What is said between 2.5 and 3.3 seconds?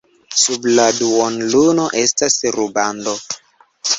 rubando.